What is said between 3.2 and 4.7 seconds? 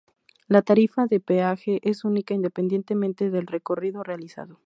del recorrido realizado.